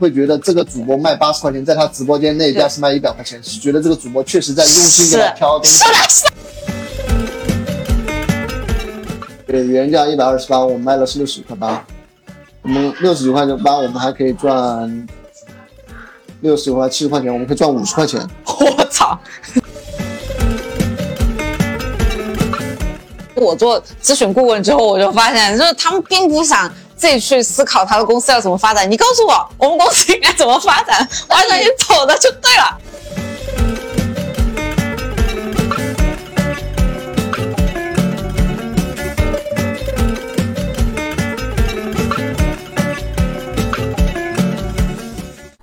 [0.00, 5.76] 会觉得这个主播卖八十块钱，在他直播间那家是卖一百块钱，是觉得这个主播确实在用心给他挑东西。
[5.76, 6.30] 是的，是的。
[9.46, 11.84] 对，原价一百二十八，我们卖了是六十块八，
[12.62, 15.06] 我们六十九块八，我们还可以赚
[16.40, 18.26] 六十九块七十块钱，我们可以赚五十块钱。
[18.46, 19.20] 我操！
[23.34, 28.88] 我做咨询顾问之后，我就发现，就是他们并不想自己去思考他的公司要怎么发展。
[28.90, 32.78] 你告诉我， 我们公司应该怎么发展， 按照你走的就对了。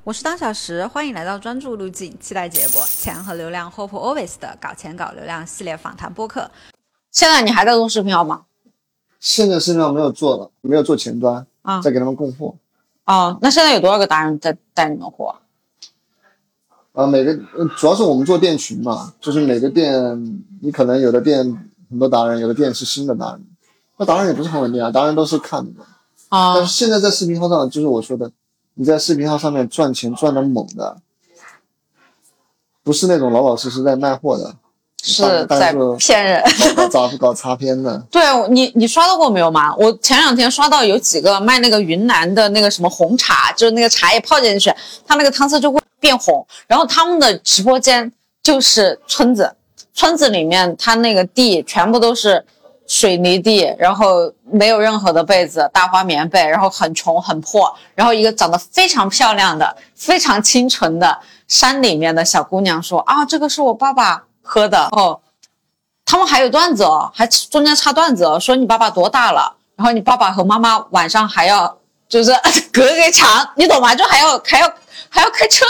[0.03, 6.49] 我是当小时，欢迎来到专注路径，期待结果，钱和流量，Hope Always 的搞钱搞流量系列访谈播客。
[7.11, 8.46] 现在你还在做视频号吗？
[9.19, 12.55] 现在市面上没有做了，没有做前端啊，在给他们供货。
[13.05, 15.35] 哦，那现在有多少个达人在带你们货？
[16.93, 17.33] 啊，每个
[17.77, 21.43] 主要是我们做店群嘛，就是每个店，你可能有的店
[21.89, 23.45] 很多达人，有的店是新的达人，
[23.97, 25.81] 那达人也不是很稳定啊，达人都是看的。
[26.29, 28.31] 啊，但是现在在视频号上，就是我说的。
[28.79, 30.97] 你在视频号上面赚钱赚的猛的，
[32.83, 34.55] 不是那种老老实实在卖货的，
[35.03, 36.43] 是在骗人，
[36.75, 37.97] 搞搞搞擦边的。
[38.11, 39.73] 对你，你刷到过没有吗？
[39.75, 44.73] 我前两天刷到有几个卖那个云南的那个什么红茶，就是那个茶叶泡进去，
[45.05, 46.45] 它那个汤色就会变红。
[46.67, 48.11] 然后他们的直播间
[48.43, 49.55] 就是村子，
[49.93, 52.45] 村子里面他那个地全部都是。
[52.89, 65.19] 水泥地，然后没有任何的被子，大花棉被，然后很穷很破，然后一个长得非常漂亮的、非常清纯的山里面的小姑娘说：“啊，这个是我爸爸喝的哦。”
[66.09, 69.53] 他们还有段子哦，还中间插段子哦，说你爸爸多大了？
[69.75, 71.77] 然后你爸爸和妈妈晚上还要
[72.07, 72.31] 就是
[72.71, 73.27] 隔个墙，
[73.57, 73.93] 你懂吗？
[73.93, 74.73] 就还要还要
[75.09, 75.65] 还要开车。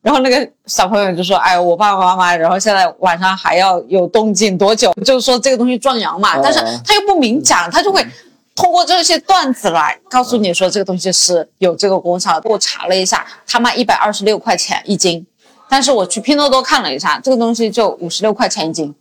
[0.00, 4.92] 然后那个小朋友就说：“哎，我爸爸妈妈，然后现在晚上还要有动静多久？
[5.04, 6.38] 就是说这个东西壮阳嘛。
[6.42, 8.06] 但是他又不明讲，他就会
[8.54, 12.40] 通过这些段子来告诉你说这个东西是有这个功效。
[12.44, 15.26] 我查了一下，他卖一百二十六块钱一斤，
[15.74, 18.94] 但是我去拼多多看了一下，这个东西就五十六块钱一斤，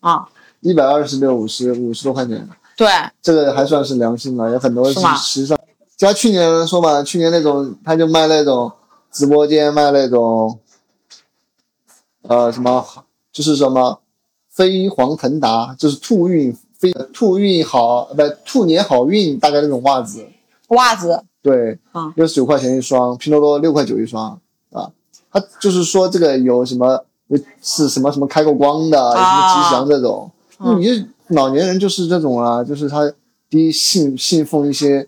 [0.00, 2.88] 啊，一百二十六五十五十多块钱，对，
[3.22, 5.56] 这个还算是良心了，有很多是实际上，
[5.96, 8.72] 加去年说嘛，去年那种他就卖那种。”
[9.12, 10.58] 直播间卖那种，
[12.22, 12.84] 呃，什么
[13.32, 13.98] 就是什么
[14.50, 20.26] 飞黄腾达，就是兔运飞兔运好，不兔年好运，大概那种袜子。
[20.68, 21.24] 袜子。
[21.40, 24.38] 对，啊，六十九块钱一双，拼多多六块九一双啊。
[25.38, 27.04] 他就是说这个有什么
[27.62, 30.30] 是什么什么开过光的，有什么吉祥这种。
[30.78, 33.12] 你就老年人就是这种啊，就是他
[33.50, 35.06] 第一信信奉一些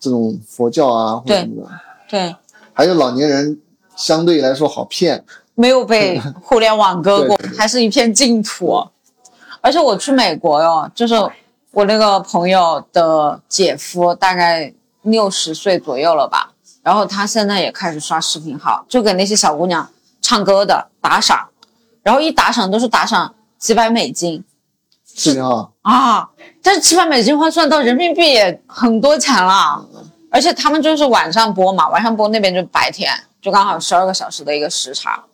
[0.00, 1.70] 这种佛教啊或者什么的。
[2.08, 2.34] 对。
[2.72, 3.60] 还有老年人
[3.94, 8.82] 相对来说好骗，没有被 互联网割过，还是一片净土。
[9.60, 11.14] 而且我去美国哟，就是
[11.70, 14.72] 我那个朋友的姐夫，大概
[15.02, 16.49] 六十岁左右了吧，
[16.82, 19.88] 然后他现在也开始刷视频号，就给那些小姑娘
[20.20, 21.48] 唱歌的打赏，
[22.02, 24.42] 然后一打赏都是打赏几百美金。
[25.04, 26.30] 视频号啊，
[26.62, 29.84] 但是几百美金换算到人民币也很多钱了。
[30.32, 33.12] 而且他们就是晚上播嘛，晚上播那边就白天，
[33.42, 35.24] 就刚好十二个小时的一个时差。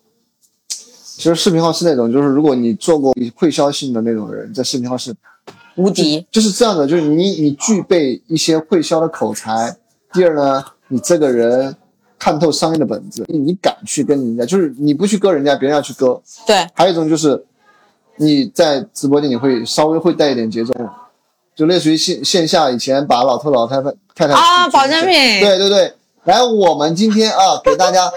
[0.69, 5.15] 其实视频号是那种，就是如果你做过会销性的那种人，在视频号是
[5.75, 6.27] 无敌。
[6.31, 9.77] 就是这样的，就是你你具备一些会销的口才。
[10.15, 11.75] 第二呢，你这个人
[12.19, 16.21] 看透商业的本质，你敢去跟人家，就是你不去割人家，别人要去割。
[16.47, 16.67] 对。
[16.75, 17.45] 还有一种就是
[18.17, 20.73] 你在直播间你会稍微会带一点节奏。
[21.55, 25.11] 就类似于线线下以前把老头老太太太太啊保健品，
[25.41, 25.95] 对对对，
[26.25, 28.13] 来我们今天啊 给大家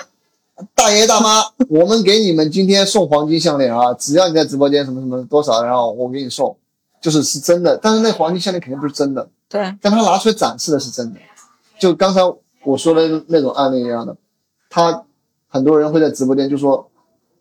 [0.76, 6.54] 大爷大妈，我们给你们今天送黄金项链啊，只要你在直播间什么什么多少，然后我给你送，
[7.00, 11.20] 就是是真的，但是那黄金项链肯定不是真的，对，但他拿出来展示的是真的，
[11.80, 12.20] 就刚才
[12.64, 14.16] 我说的那种案例一样的，
[14.70, 15.04] 他
[15.48, 16.90] 很多人会在直播间就说，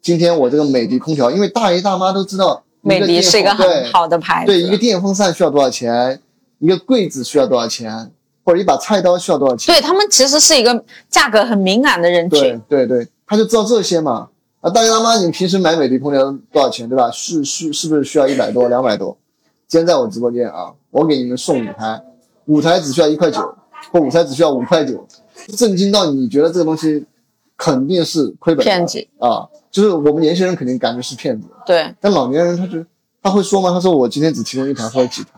[0.00, 2.62] 今天我这个美的空调，因为大爷大妈都知道。
[2.80, 4.46] 美的是一个很好的牌子。
[4.46, 6.22] 对，一个电风扇需要多少钱？
[6.60, 8.12] 一个柜子需要多少钱？
[8.44, 9.74] 或者一把菜刀需要多少钱？
[9.74, 12.40] 对他们其实是一个价格很敏感的人群。
[12.68, 14.28] 对对对，他就知道这些嘛。
[14.60, 16.22] 啊，大爷大妈，你平时买美的空调
[16.52, 16.88] 多少钱？
[16.88, 17.10] 对吧？
[17.10, 19.18] 是是是不是需要一百多、两百多？
[19.66, 22.00] 今天在我直播间啊，我给你们送五台，
[22.46, 23.54] 五台只需要一块九，
[23.90, 25.06] 或五台只需要五块九，
[25.56, 27.04] 震惊到你觉得这个东西
[27.56, 29.48] 肯定是亏本骗子啊。
[29.70, 31.94] 就是我们年轻人肯定感觉是骗子，对。
[32.00, 32.84] 但老年人他就
[33.22, 33.70] 他会说吗？
[33.70, 35.30] 他说我今天只提供一台或者几台。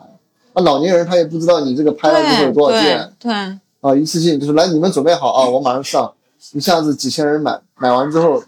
[0.52, 3.32] 啊老年人他也不知道你这个拍了之后有多少件，对。
[3.80, 6.12] 啊，一次性就是来你们准备好啊，我马上上，
[6.52, 8.42] 一下子几千人买，买完之后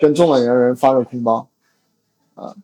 [0.00, 1.48] 跟中老年人发个空包，
[2.34, 2.54] 啊，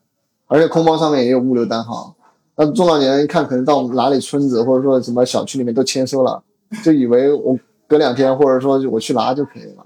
[0.47, 2.15] 而且空包上面也有物流单号，
[2.57, 6.43] 那中老年人一看可能到哪里村子或者说什么小区里面都签收了，
[6.85, 9.85] 就以为我隔两天或者说我去拿就可以了。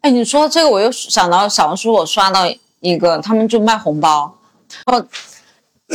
[0.00, 2.42] 哎，你说这个我又想到小红书，我刷到
[2.80, 4.36] 一个，他们就卖红包，
[4.86, 5.06] 哦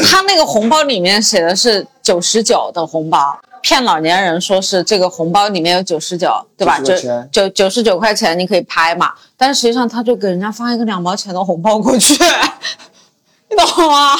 [0.10, 3.40] 他那个红包里面写的是九十九的红包。
[3.62, 6.80] 骗老年人说是这个红包里面有九十九，对吧？
[6.80, 6.96] 九
[7.30, 12.14] 九九十九块钱你可以拍嘛，但是实际上他就给人家发一个两毛钱的红包过去，
[13.50, 14.16] 你懂吗？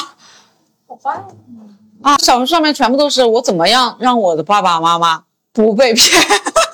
[0.86, 1.24] 我发现
[2.02, 6.22] 啊，小红书上面全部都是我怎么样让我的爸爸妈妈不被骗，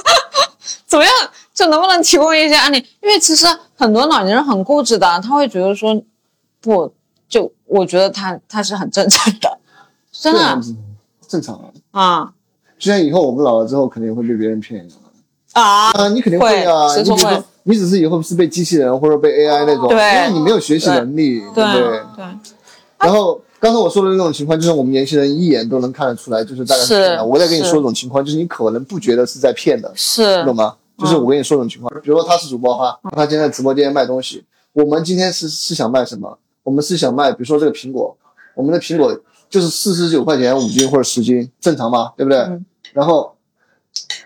[0.86, 1.12] 怎么样
[1.54, 2.76] 就能不能提供一些案例？
[3.02, 6.00] 因为其实很多老年人很固执的，他会觉得说
[6.60, 6.92] 不
[7.28, 9.58] 就我觉得他他是很正常的，
[10.12, 10.60] 真的
[11.28, 12.32] 正常啊。
[12.78, 14.86] 就像以后我们老了之后，肯定也会被别人骗
[15.54, 16.08] 啊啊！
[16.08, 16.94] 你肯定会啊！
[17.64, 22.00] 你只是以后是被机器人或者被 AI 那种，因为你没有学习能力，对不对？
[22.14, 22.24] 对。
[22.98, 27.20] 然后刚才我说的那种情况，就是我们年轻人一眼都能看得出来，就是大概是。
[27.22, 30.76] 我再跟你说一种情况，就是你可能不觉得是在骗的，是，懂吗？
[30.98, 36.38] 就是我跟你说一种情况，比如说他是主播哈，他今天在直播间卖东西，我们今天是是想卖什么？
[36.62, 38.16] 我们是想卖，比如说这个苹果，
[38.54, 39.18] 我们的苹果。
[39.48, 42.12] 就是四十九块钱五斤或者十斤，正常吗？
[42.16, 42.36] 对不对？
[42.92, 43.32] 然后，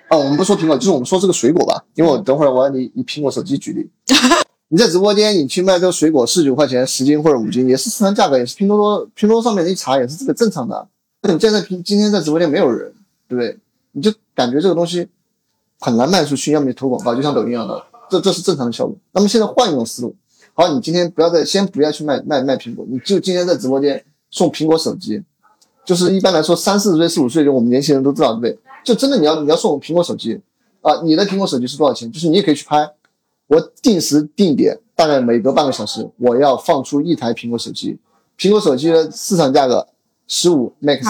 [0.08, 1.84] 哦，我们不说苹果，就是我们说这个水果吧。
[1.94, 3.86] 因为我等会儿我要你以苹果手机举例。
[4.72, 10.86] 你在直播间你去卖这个水果，四十九块钱十斤或者五斤，也是市场价格，也是拼多多拼多多上面一查也是这个正常的。
[11.22, 12.92] 你现在平今天在直播间没有人，
[13.26, 13.58] 对不对？
[13.92, 15.08] 你就感觉这个东西
[15.80, 18.96] 很难卖出去，要么你投广告，就像抖音一样的，这这是正常的效果。
[19.10, 20.14] 那么现在换一种思路，
[20.54, 24.04] 好，你今天不要再先不要去卖卖卖苹果，你就今天在直播间。
[24.32, 25.20] 送苹果手机，
[25.84, 28.58] 就是一般来说三四十岁、四五岁就我们年轻人都知道，对不对？
[28.84, 30.40] 就真的你要你要送苹果手机
[30.82, 32.12] 啊，你的苹果手机是多少钱？
[32.12, 32.88] 就是你也可以去拍，
[33.50, 37.98] 我定时定点，大概每隔半个小时，我要放出一台苹果手机。
[38.38, 39.84] 苹果手机的市场价格
[40.28, 41.00] 十五 Max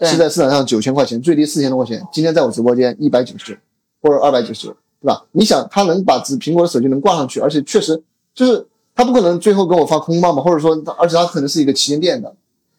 [0.00, 2.04] 是在市场上九千块钱，最低四千多块钱。
[2.12, 3.56] 今天在我直播间一百九十九
[4.02, 5.24] 或者二百九十九，对吧？
[5.30, 8.02] 你想他能把苹苹果的手机能挂上去，而且确实
[8.34, 8.66] 就是
[8.96, 12.34] 他不可能最后给我发空包嘛，或者说，而且他可能是一个旗舰店的。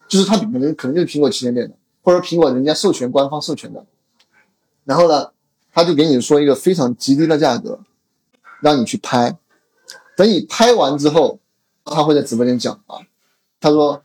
[0.08, 3.84] 就是他可能可能就是苹果旗舰店的，或者苹果人家授权官方授权的，
[4.84, 5.30] 然后呢，
[5.74, 7.80] 他就给你说一个非常极低的价格，
[8.60, 9.36] 让你去拍，
[10.16, 11.38] 等你拍完之后，
[11.84, 12.98] 他会在直播间讲啊，
[13.60, 14.02] 他说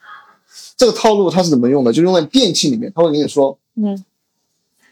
[0.76, 4.04] 这个套路他是怎么用的，就用在电器里面，他会跟你说，嗯，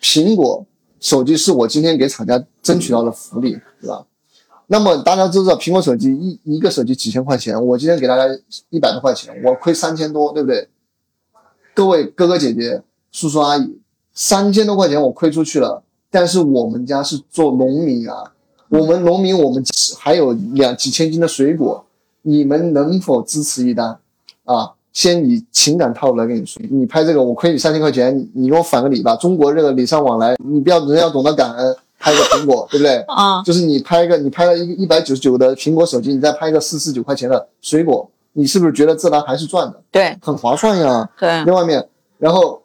[0.01, 0.65] 苹果
[0.99, 4.05] 手机是我今天给厂家争取到的福利，对吧？
[4.67, 8.23] 那么大家都知道，苹果手机一一个手机几千块钱，我今天给大家
[8.69, 10.69] 一百多块钱，我亏三千多，对不对？
[11.73, 13.79] 各位哥哥姐姐、叔叔阿姨，
[14.13, 15.83] 三千多块钱我亏出去了。
[16.11, 18.31] 但是我们家是做农民啊，
[18.69, 19.63] 我们农民我们
[19.97, 21.83] 还有两几千斤的水果，
[22.21, 23.97] 你们能否支持一单？
[24.45, 29.15] 啊，先以情感套路来跟你说，你拍这个我亏你三千块钱，你给我返个礼吧。
[29.15, 32.97] 中国这个礼尚往来，你不要人要懂得感恩，拍个苹果，对不对？
[33.09, 38.09] 啊，就是你拍一个，你拍了一个一百九十九的苹果手机，你再拍一个四十九块钱的水果。
[38.33, 39.81] 你是不是觉得这单还是赚的？
[39.91, 41.09] 对，很划算呀。
[41.19, 41.85] 对，另外面，
[42.19, 42.61] 然后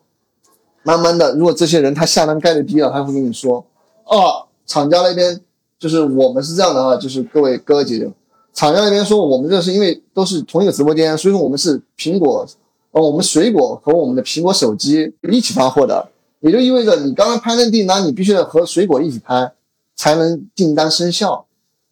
[0.83, 3.65] 慢慢的，如果这些人他下单概率低了，他会跟你说，
[4.05, 5.41] 哦，厂家那边
[5.79, 8.11] 就是我们是这样的哈，就是各位哥哥姐姐，
[8.53, 12.47] 厂家那边说我们这是因为都是同一个直播间，所以说我们是苹果，
[12.93, 16.09] 呃，我们水果和我们的苹果手机一起发货的，
[16.41, 19.53] 也就意味着你刚刚拍那订单，你必须得和水果一起拍，
[19.97, 21.47] 才能订单生效，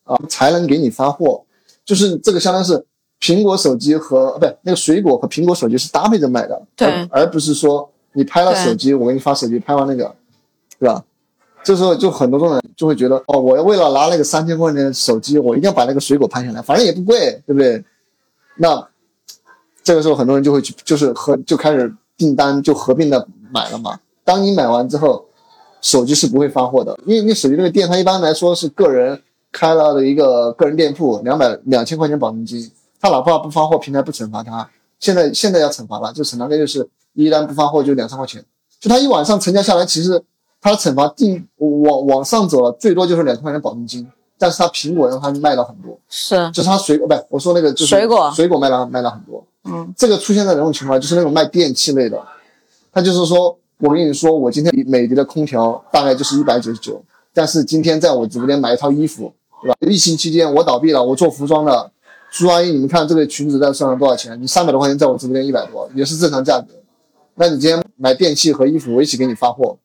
[0.04, 1.42] 啊，才能给你发货，
[1.84, 2.84] 就是这个相当于是。
[3.24, 10.12] 苹果手机和不对，那个水果和苹果手机是搭配着卖的，对，而不是说你拍了手机，我给你发手机，拍完那个，
[10.76, 11.04] 对吧？
[11.64, 17.84] 这时候就很多种人就会觉得，哦，我要为了拿那个三千块钱的手机，我一定要把那个水果拍下来，反正也不贵，对不对？
[18.56, 18.88] 那
[19.82, 23.98] 这个时候很多人就会去，就是合就开始订单就合并的买了嘛。
[24.24, 25.24] 当你买完之后，
[25.80, 32.70] 手机是不会发货的，因为你手机那个店，它一般来说是个人开了的一个个人店铺，两百两千块钱保证金。
[33.00, 34.68] 他哪怕不发货，平台不惩罚他。
[35.00, 38.44] 现在现在要惩罚了，就惩罚个就是一单不发货就两三块钱。
[38.78, 40.22] 就他一晚上成交下来，其实
[40.62, 44.08] 他的惩罚定往往上走了，最多就是两千块钱保证金。
[44.38, 49.44] 但是他苹果让他卖了很多，是，就是他水果不，我说那个就是水果，水果卖了卖了很多。
[49.64, 51.00] 嗯，这个出现在哪种情况？
[51.00, 52.20] 就是那种卖电器类的，
[52.92, 57.00] 他就是说我跟你说，我今天美的的空调大概就是一百九十九，
[57.32, 59.76] 但是今天在我直播间买一套衣服，对吧？
[59.80, 61.90] 疫情期间我倒闭了，我做服装的。
[62.30, 64.40] 叔阿姨，你们看这个裙子在市场上多少钱？
[64.40, 66.68] 你三百多块钱，在我直播间一百多，也是正常价格。
[67.34, 69.76] 那你今天买电器和衣服，我一起给你发货。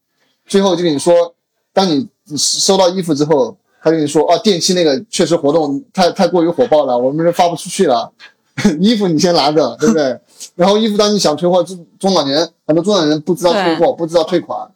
[0.47, 1.33] 最后就跟你说，
[1.73, 8.11] 当你收到衣服之后，他跟你说啊，电器那个确实活动太太过于火爆了，我们这发不出去了。
[8.79, 10.19] 衣服你先拿着， 对不对？
[10.55, 14.67] 然后衣服当你想退货，中中老年很多中老年人不知道退货，不知道退款，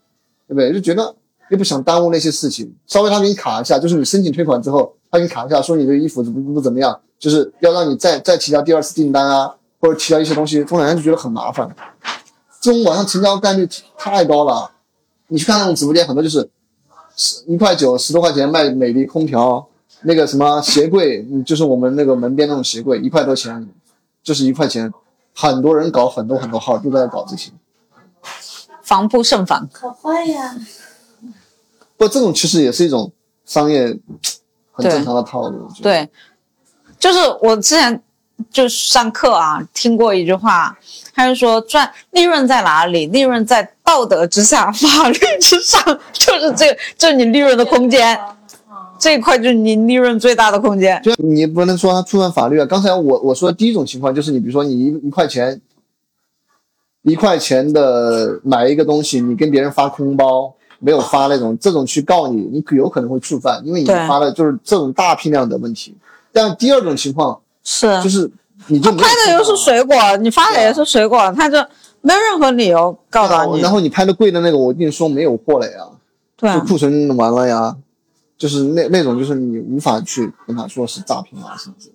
[0.47, 0.71] 对不对？
[0.71, 1.15] 就觉得
[1.49, 11.67] 又不想耽误那些事情，稍微他给你卡一下，就是你申请退款之后，他给你卡一下，说你这衣服怎么不怎么样，就是要让你再再提交第二次订单啊，或者提交一些东西，中老年就觉得很麻烦。
[12.61, 14.69] 这种网上成交概率太高了，
[15.31, 16.50] 你去看那种直播间，很多就是
[17.15, 19.65] 十一块九、十多块钱卖美的空调。
[20.01, 23.69] 那个什么鞋柜，就是我们那个门边那种鞋柜，一块多钱，
[24.21, 24.91] 就是一块钱。
[25.33, 27.51] 很多人搞很多很多号，都在搞这些，
[28.81, 29.69] 防不胜防。
[29.71, 30.55] 好坏呀！
[31.95, 33.11] 不，这种其实也是一种
[33.45, 33.97] 商业
[34.71, 35.69] 很正常的套路。
[35.81, 36.09] 对，
[37.00, 38.03] 就是我之前
[38.50, 40.77] 就上课啊，听过一句话，
[41.13, 43.05] 他就说赚利润在哪里？
[43.05, 45.83] 利润在道德之下，法律之上，
[46.13, 48.17] 就是这个，就是你利润的空间。
[48.98, 52.65] 这一块就是你利润最大的空间，就你不能说他触犯法律啊。
[52.65, 55.60] 刚才我我说的第一种情况就是，你比如说你一一块钱，
[57.01, 65.93] 一块钱的买一个东西，你跟别人发空包，没有发那种，这种去告你，你有可能会触犯，因为你发的就是这种大批量的问题。
[66.31, 68.31] 但第二种情况是，就是
[68.67, 71.57] 你就拍的又是水果，你发的也是水果，他就
[72.01, 73.62] 没有任何理由告到你。
[73.62, 75.79] 然后你拍的贵的那个，我跟你说没有货了呀，
[76.36, 77.75] 对，库存完了呀。
[78.38, 81.91] 就是那那种，就是你无法去跟他说是诈骗啊什么的，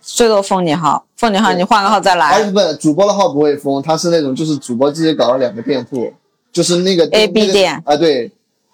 [0.00, 2.28] 最多封你号，封你号，你换个号再来。
[2.28, 6.12] 哎，不，主播的号不会封，他是那种就是主播自己搞了两个店铺，
[6.52, 8.30] 就是那个 A B 店，啊对，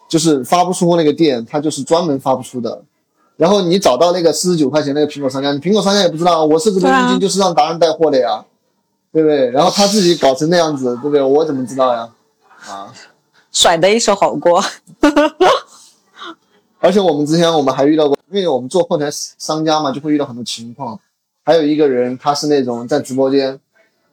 [0.07, 2.83] 就是发不出那个店，他就是专门发不出的。
[3.39, 8.45] 然后你找到那个四十九块钱那个苹果商家，你苹果商家也不知道，我设置的佣金就是让达人带货的呀，
[9.13, 9.51] 对不对？
[9.51, 11.23] 然后他自己搞成那样子，对不对？
[11.23, 12.09] 我怎么知道呀？
[12.69, 12.93] 啊，
[13.53, 14.63] 甩的一手好锅。
[16.79, 20.99] 而且我们之前我们还遇到过，因为我们做后台商家嘛，就会遇到很多情况。
[21.43, 23.59] 还有一个人，他是那种在直播间，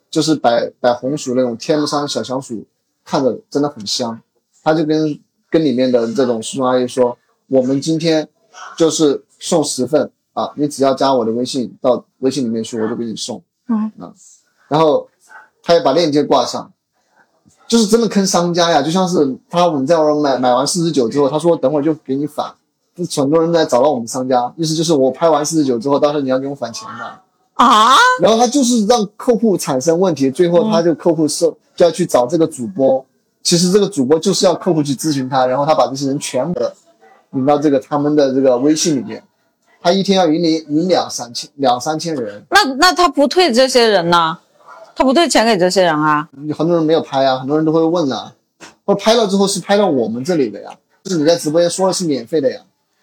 [0.10, 2.66] 就是摆摆红薯那种天目山小香薯，
[3.04, 4.20] 看着真的很香。
[4.64, 5.20] 他就跟
[5.50, 8.28] 跟里面的这种叔叔阿姨说：“我们今天
[8.78, 14.14] 就是送十份啊，你只要加我的微信到微信里面去，我就给你送。”嗯啊，
[14.67, 15.08] 然后
[15.62, 16.70] 他也把链接挂上。
[17.65, 22.53] 就是真的坑商家呀，就像是他我们在玩买买完四十九之后，他说等会儿就给你返，
[22.93, 27.20] 就很多人在找到我们商家，意思就是我拍完四十九之后，到时候你要给我返钱的
[27.55, 27.96] 啊。
[28.22, 33.03] 然后他就是让客户产生问题，最后他就客户是就要去找这个主播，
[33.41, 36.62] 其实这个主播就是要客户去咨询他，然后他把这些人全部
[37.32, 39.24] 引到这个他们的这个微信里面，
[39.82, 42.43] 他一天要引领引两三千两三千人。
[42.51, 44.38] 那那他不退这些人呢？
[44.96, 46.30] 他不退钱给这些人啊？
[46.58, 48.34] 很多人没有拍啊，很多人都会问啊。
[48.86, 50.70] 或拍了之后是拍到我们这里的呀，
[51.04, 52.60] 就是你在直播间说的是免费的呀。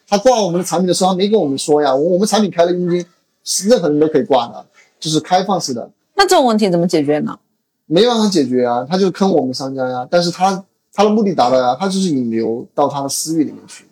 [0.07, 1.95] 他挂我们的产品的时候，他没跟我们说呀。
[1.95, 3.05] 我们产品开了佣金，
[3.45, 4.67] 是任何人都可以挂的，
[4.99, 5.91] 就是开放式的。
[6.17, 7.39] 那这种问题怎么解决呢？
[7.87, 10.07] 没办法解决啊，他就坑我们商家呀。
[10.11, 13.87] 但是他他的目的达到呀，他就是引流到他的私域里面去，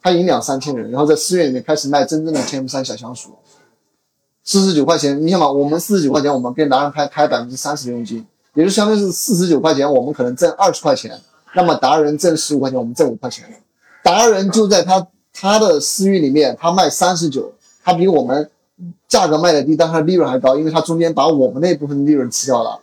[0.00, 3.30] 他引两三千人，然后在私域里面开始卖真正的 TM 三小香薯。
[4.50, 11.16] 四十九块钱，你想嘛，我们四十九块钱，我们跟达人开开百分之三十的佣金，也就相当于是四十九块钱，我们可能挣二十块钱，
[11.54, 13.44] 那么达人挣十五块钱，我们挣五块钱。
[14.02, 17.52] 达人就在他他的私域里面，他卖三十九，
[17.84, 18.50] 他比我们
[19.06, 22.80] 价格卖的低，但他利润还高，因为他中间把我们那部分利润吃掉了。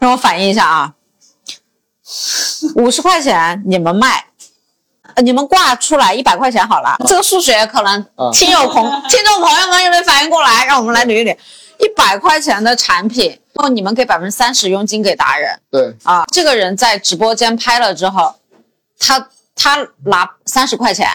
[0.00, 0.96] 让我反映一下啊，
[2.74, 4.31] 五十块钱你们卖。
[5.22, 10.64] 你们挂出来一百块钱好了，这个数学可能听友朋 听众朋友们有没有反应过来？
[10.64, 11.36] 让我们来捋一捋，
[11.78, 15.94] 一百块钱的产品，然后你们给百分之三十佣金给达人，对。
[16.04, 18.34] 啊，这个人在直播间拍了之后，
[18.98, 21.08] 他他拿三十块钱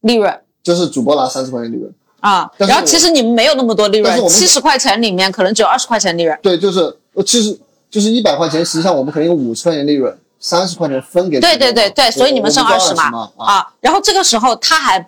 [0.00, 1.92] 利润，就是主播拿三十块钱利润。
[2.20, 7.60] 啊，然后其实你们没有那么多利润，七十块钱里面可能只有二十块钱利润，对，就是其实
[7.90, 10.16] 就是一百块钱，实际上我们可能有五十块钱利润。
[10.44, 15.00] 三十块钱分给对对对对，所以你们剩二十嘛啊，然后这个时候他还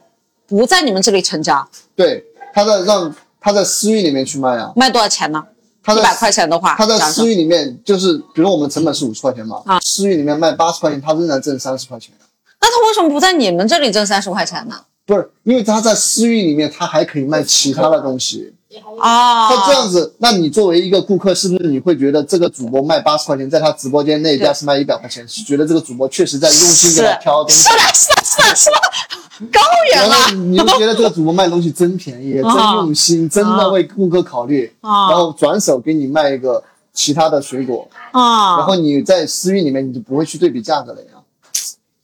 [0.46, 1.62] 不在你们这里成交，
[1.94, 2.24] 对，
[2.54, 5.44] 他在让他在私域里面去卖啊，卖多少钱呢？
[5.88, 12.14] 一百块钱的话，他在私域里面就是，比如我们成本是五十块钱嘛，啊，私域里面卖八十块钱，他仍然挣三十块钱。
[12.58, 14.74] 那他为什么不在你们这里挣三十块钱呢？
[15.04, 18.54] 不是，因为他在私域里面，他还可以卖其他的东西。
[19.00, 27.62] 啊，他这样子，那你作为一个顾客，是不是你会觉得这个主播卖八十块钱，在他直播间那家是卖一百块钱，是觉得这个主播确实在用心给他挑东西？
[27.62, 29.60] 是的，是的，是的，是的，高
[29.92, 30.44] 远了。
[30.44, 41.08] 你就觉得这个主播卖东西真便宜，真用心，真的为顾客考虑，然后转手给你卖一个其他的水果，啊，然后你在私域里面你就不会去对比价格了呀。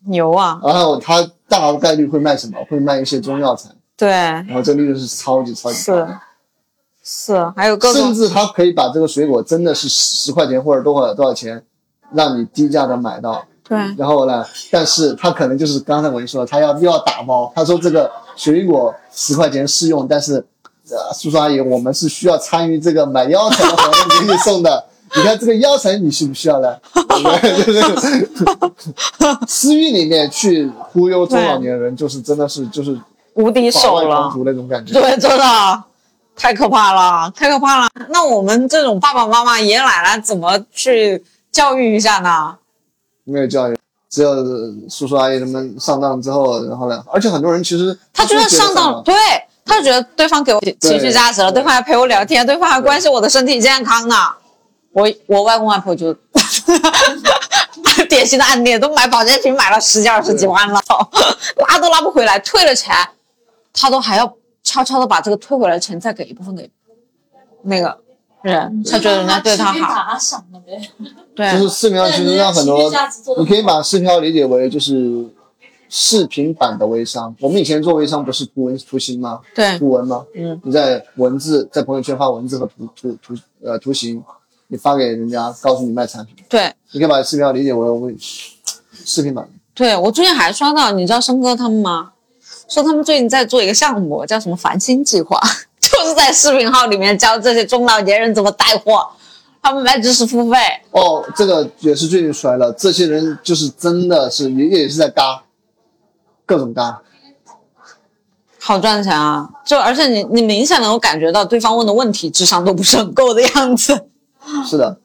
[0.05, 0.61] 牛啊！
[0.65, 2.59] 然后他大概率会卖什么？
[2.69, 6.21] 会卖一些中药材，对，然后这利润是超级超级高的。
[7.03, 11.63] 是是，还有各种甚至他可以把这个水果真的是十块钱或者多少多少钱，
[12.13, 13.45] 让你低价的买到。
[13.65, 20.35] 对然后呢，但是他可能就是刚才我跟你说的，他要又要打包，他说这个水果十块钱试用，但是，
[20.91, 24.85] 呃，叔叔阿姨，我们是需要参与这个买药材的活动给你送的。
[25.15, 26.77] 你看这个药材你需不需要呢？
[27.65, 28.29] 就 是
[29.47, 32.99] 私域里面去忽悠中老年人，就是真的是就是
[33.35, 34.93] 无敌法手了那种感觉。
[34.93, 35.85] 对，真的
[36.37, 37.89] 太可怕了，太可怕了。
[38.09, 42.57] 那我们这种爸爸妈妈、爷爷奶奶怎么去教育一下呢？
[43.25, 43.79] 没有教育，
[44.11, 44.35] 只有
[44.91, 49.15] 叔叔阿姨他们上当之后，然后呢，而且很多人其实他觉得上当，对，
[49.65, 54.17] 他就觉得对方给我情绪价值了，对方还陪我聊天，对方还关心我的身体健康呢。
[54.93, 56.13] 我我外公外婆就
[58.09, 60.83] 典型的案例，都买保健品买了十几二十几万了，
[61.69, 62.95] 拉都拉不回来，退了钱，
[63.73, 64.27] 他都还要
[64.73, 66.71] 悄悄的把这个退回来的钱再给一部分给
[67.65, 67.99] 那个
[68.41, 70.81] 人，他觉得人家对他好，把他赏了呗。
[71.35, 72.91] 对就是视频号其实让很多
[73.39, 75.29] 你可以把视频号理解为就是
[75.91, 77.37] 视频版的微商。
[77.39, 79.41] 我们以前做微商不是图文图形吗？
[79.55, 80.25] 对图文吗？
[80.35, 84.23] 嗯，你在文字在朋友圈发文字和图图图呃图形，
[84.69, 86.35] 你发给人家，告诉你卖产品。
[86.49, 86.73] 对。
[86.93, 89.47] 你可以把视频号理解为微视频版。
[89.75, 92.12] 对我最近还刷到，你知道生哥他们吗？
[92.73, 95.39] 说他们最近在做一个项目，叫什么“繁星计划”，
[95.79, 99.07] 就是在视频号里面教这些中老年人怎么带货，
[99.61, 100.57] 他们卖知识付费。
[100.93, 105.43] 哦，这个也是最近出来了，这些人就是真的是也也是在嘎，
[106.47, 107.03] 各种嘎。
[108.59, 109.47] 好赚钱啊！
[109.67, 114.07] 就而且你你明显能够感觉到对方问的问题智商都不是很够的样子。
[114.65, 114.97] 是的，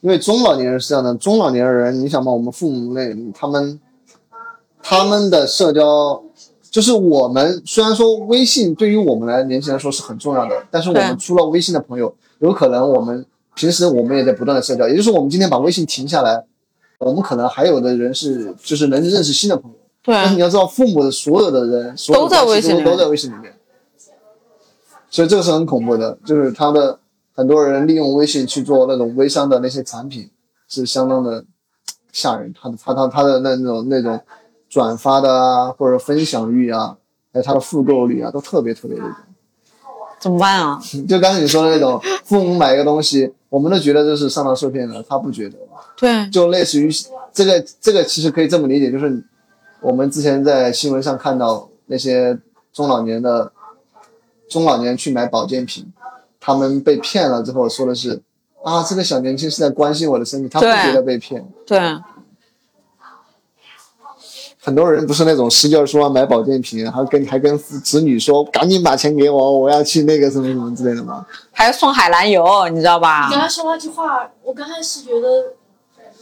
[0.00, 3.78] 因为中老年人是这样的，中老年人，你想嘛，我们父母那他们
[4.80, 6.22] 他们的社交，
[6.70, 16.44] 就是我们虽然说微信对于我们来年轻人来说是很重要的，但是我们对除了微信的朋友，有可能我们平时我们也在不断的社交，也就是我们今天把微信停下来，
[16.98, 19.76] 我们可能还有的人是就是能认识新的朋友。
[20.00, 23.52] 对但是你要知道，父母的所有的人，所有的都在微信都在微信里面，
[25.10, 26.16] 所以这个是很恐怖的。
[26.24, 26.98] 就是他的
[27.34, 30.30] 很多人利用微信去做那种微商的那些产品，
[30.68, 31.44] 是相当的
[32.12, 32.54] 吓人。
[32.54, 34.18] 他的他他他的那那种那种
[34.68, 36.96] 转发的啊，或者分享率啊，
[37.32, 39.10] 还有他的复购率啊，都特别特别的高。
[40.20, 40.80] 怎么办啊？
[41.08, 45.56] 就刚才你说的那种，父母买一个东西，我们都觉得这是上当受骗的，他不觉得。
[45.96, 46.90] 对就类似于
[47.32, 49.24] 这个这个其实可以这么理解，就是
[49.80, 52.38] 我们之前在新闻上看到那些
[52.72, 53.50] 中老年的
[54.48, 55.92] 中老年去买保健品，
[56.38, 58.20] 他们被骗了之后说的是
[58.62, 61.44] 啊，这个小年轻是在关心我的身体，他不觉得被骗。
[61.66, 61.78] 对
[64.68, 71.24] 很多人不是那种十几二十万买保健品，还跟还跟子女说赶紧把钱给我，我要去那个什么什么之类的吗？
[71.52, 73.34] 还要送海蓝油，你知道吧你？
[73.34, 75.54] 刚才说那句话，我刚开始觉得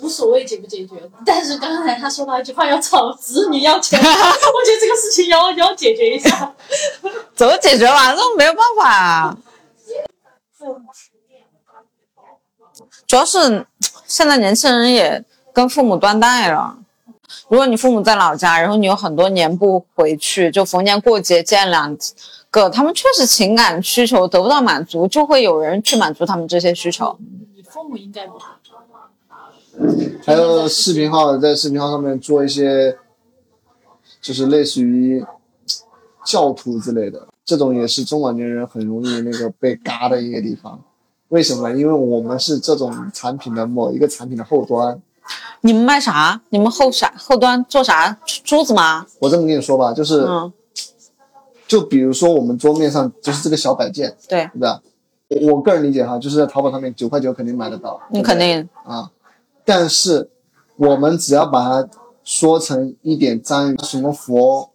[0.00, 6.54] 无所谓解不解决，但是刚才他说那句话要找子女要钱， 我觉得这个事情要要解决一下。
[7.34, 8.14] 怎么解决嘛？
[8.14, 9.36] 这没有办法、啊。
[13.08, 13.66] 主要是
[14.06, 16.76] 现在年轻人也跟父母断代了。
[17.48, 21.96] 如果你父母在老家，然后你有很多年不回去，就逢年过节见两
[22.50, 27.16] 个，他们确实情感需求得不到满足，就会有人去满足他们这些需求。
[27.54, 28.34] 你父母应该不。
[30.24, 32.96] 还有视频号在视频号上面做一些，
[34.20, 35.22] 就是类似于
[36.24, 40.80] 教徒之类的，这种也是中老年人很容易那个被嘎的一个地方。
[41.28, 41.78] 为什么呢？
[41.78, 45.00] 因为我们是这种产品的某一个产品的后端。
[45.62, 46.40] 你们卖啥？
[46.50, 48.16] 你们后啥后端做啥？
[48.44, 49.06] 珠子吗？
[49.18, 50.52] 我这么跟你说吧，就是，嗯，
[51.66, 54.80] 就比如说我们桌面上就是这个小摆件，对，对吧？
[55.28, 59.10] 我我个人理解哈，就是在淘宝上面九块九肯定买得到，你肯定啊。
[59.64, 60.30] 但是
[60.76, 61.88] 我们只要把它
[62.22, 64.70] 说成一点沾于什么佛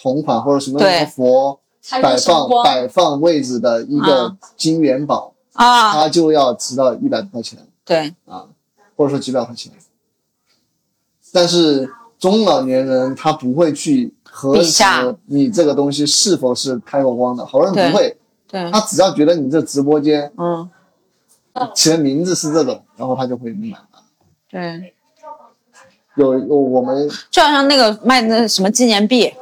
[0.00, 2.16] 同款或者什么什么佛摆。
[2.16, 8.46] 放摆放位置的一个啊金元宝，啊，它就要值到一百多块钱对，啊，
[8.96, 9.72] 或者说几百块钱。
[11.32, 14.84] 但是中老年人他不会去核实
[15.26, 18.16] 你这个东西是否是开过光的，好多人不会，
[18.46, 20.68] 对，他只要觉得你这直播间嗯，
[21.74, 23.76] 起的名字是这种，然后他就会买。
[24.50, 24.94] 对，
[26.16, 29.32] 有有我们就好像那个卖那什么纪念币，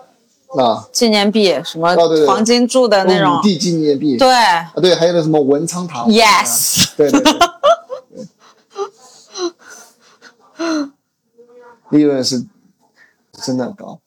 [0.57, 3.38] 啊，纪念币什么黄金铸的那种。
[3.38, 4.33] 五，帝纪念币，对。
[4.33, 7.33] 啊对，还有那什么文昌塔，yes，对对对，
[10.57, 10.90] 对
[11.90, 12.46] 利润是
[13.33, 14.00] 真的高。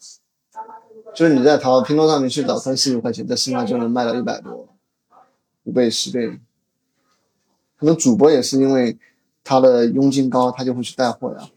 [1.15, 4.67] 就是你在淘、拼多多上面去找，三四十块钱，在新浪就能卖到一百多，
[5.63, 6.39] 五倍、十倍。
[7.77, 8.97] 可能主播也是因为
[9.43, 11.49] 他的佣金高，他就会去带货呀。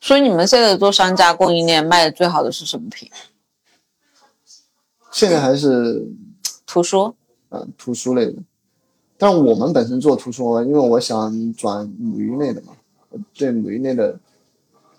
[0.00, 3.10] 所以你们现在做商家供应链卖的最好的是什么品？
[5.10, 6.06] 现在还是
[6.64, 7.16] 图书，
[7.48, 8.34] 嗯，图书类的。
[9.18, 12.74] 但我们本身做图书，因为我想转母婴类的嘛，
[13.34, 14.20] 对母婴类的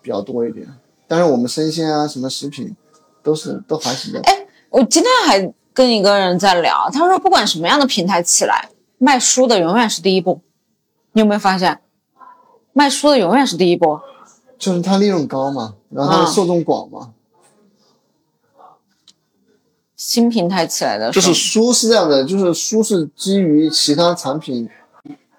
[0.07, 0.65] 比较多一点。
[1.05, 2.73] 但是我们生鲜啊，什么食品，
[3.21, 4.21] 都是都还是在。
[4.21, 10.39] 哎，我今天还跟一个人在聊，他说不管什么样的平台起来，卖书的永远是第一步。
[11.11, 11.81] 你有没有发现，
[12.71, 13.99] 卖书的永远是第一步？
[14.57, 17.11] 就是它利润高嘛，然后它的受众广嘛。
[19.97, 24.69] 新平台起来的，就是书是这样的，就是书是基于其他产品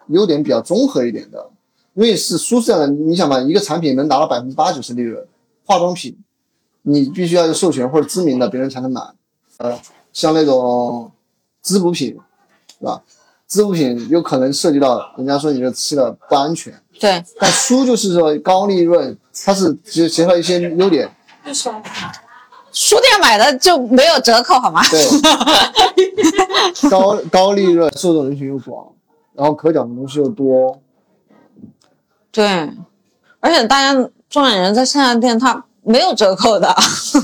[0.09, 1.51] 优点比较综合一点的，
[1.99, 5.27] 因为是书是这样的，你想嘛，一个产品能达到百分之八九十利润，
[5.67, 6.17] 化妆品
[6.83, 9.01] 你必须要有授权或者知名的别人才能买，
[9.57, 9.77] 呃，
[10.13, 11.11] 像那种
[11.61, 12.17] 滋补品，
[12.79, 13.03] 是吧？
[13.49, 21.11] 滋补品有可能涉及到人家说你这吃的不安全，对，但书就是说高利润，它是结结合一些优点，
[21.45, 21.83] 又刷
[22.71, 24.81] 书店买的就没有折扣好吗？
[24.89, 25.05] 对，
[26.89, 28.87] 高高利润，受众人群又广，
[29.35, 30.81] 然后可讲的东西又多。
[32.31, 32.47] 对，
[33.41, 36.73] 而且大家中年人在线下店他没有折扣的，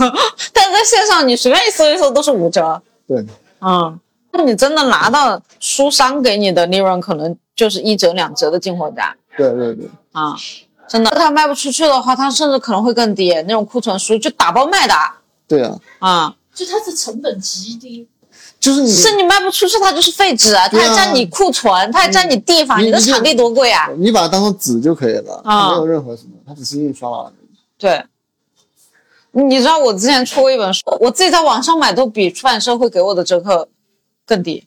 [0.53, 2.81] 但是在线上你随便一搜一搜都是五折。
[3.07, 3.25] 对，
[3.61, 3.99] 嗯，
[4.33, 9.14] 那你真的拿到书商给你的利润，可能就是一折两折的进货价。
[9.37, 10.35] 对对对，啊，
[10.88, 13.33] 真的，他卖不出去的话，他甚至可能会更低。
[13.47, 14.95] 那种库存书就打包卖的。
[15.47, 18.09] 对啊，啊，就它的成本极低，
[18.64, 23.90] 就是你是你卖不出去，它就是废纸，啊还占你库存，它还占你地方，你你的场地多贵啊！
[23.98, 27.59] 你把它当成纸就可以了，啊没有任何什么，它只是印刷了而已。
[27.77, 28.03] 对，
[29.33, 33.68] 你知道我之前出过一本书，我自己在网上买都比出版社会给我的折扣
[34.24, 34.66] 更低。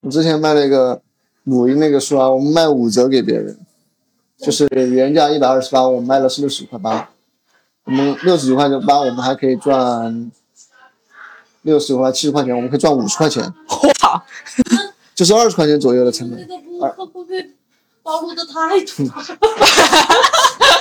[0.00, 1.00] 我之前卖了一个
[1.44, 3.56] 母婴那个书啊，我们卖五折给别人，
[4.38, 7.10] 就是原价一百二十八，我们卖的是六十五块八，
[7.84, 10.32] 我们六十九块八，我们还可以赚
[11.66, 14.22] 六十块七十块钱，我们可以赚五十块钱，我操！
[15.16, 16.46] 就是二十块钱左右的成那本。
[16.46, 17.50] 个播客会不会
[18.04, 19.04] 暴露的太多？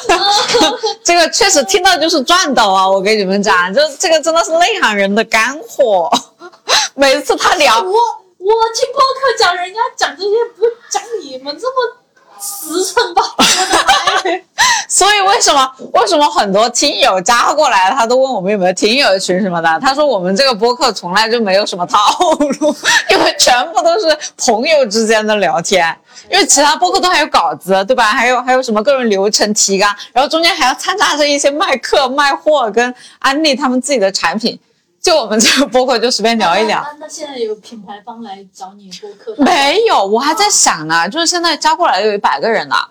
[1.03, 2.87] 这个确实听到就是赚到啊！
[2.87, 6.07] 我跟你们讲，就这个真的是内行人的干货。
[6.93, 11.97] 每次他聊，我我听播客讲人家讲这些，不讲你们这么
[12.41, 13.21] 实诚吧？
[14.87, 19.79] 所以为什么为什么很多听友加过来，他都问我们有没有听友群什么的？
[19.79, 21.99] 他说我们这个播客从来就没有什么套
[22.59, 22.75] 路，
[23.09, 25.95] 因为全部都是朋友之间的聊天。
[26.29, 28.05] 因为其他播客都还有稿子，对吧？
[28.05, 34.57] 还有还有什么个人流程提纲，然后中间还要掺杂着一些卖课、卖货跟安利他们自己的产品。
[35.05, 36.83] 就我们这个播客就随便聊一聊。
[36.83, 39.35] 那那现在有品牌方来找你播客？
[39.37, 42.89] 没有，我还在想呢，就是现在加过来有一百个人了，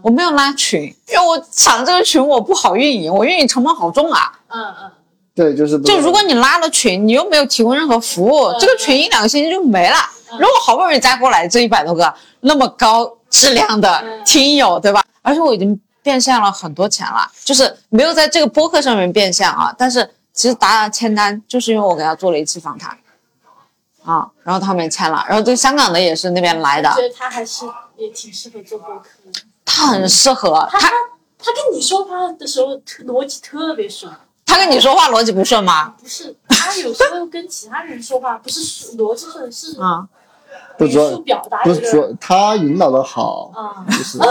[0.00, 4.32] 我没有拉群，因为我想这个群我不好运营，我运营成本好重啊。
[4.48, 4.90] 嗯嗯，
[5.34, 9.96] 对，就是就如果你拉了群，你又没有提供任何服务，嗯这个群一两个星期就没了。
[10.30, 15.04] 如果好不容易加过来这一百多个那么高质量的嗯听友，对吧？
[15.20, 20.08] 而且我已经变现了很多钱了，就是没有在这个播客上面变现啊，但是
[20.40, 22.96] 其实达达签单就是因为我给他做了一期访谈，
[24.02, 27.66] 啊，然后他们也签了，然后对香港的也是那边来的我，觉得他还是
[27.98, 29.42] 也挺适合做播客的。
[29.66, 30.94] 他很适合他他他
[31.44, 34.10] 他跟你说话的时候特逻辑特别顺，
[34.46, 35.94] 他跟你说话逻辑不顺吗？
[36.00, 40.08] 不是他有时候跟其他人说话不是逻辑顺，是啊，
[40.78, 43.84] 不主要速表达不有点是主他引导的好，啊。
[43.90, 44.16] 就是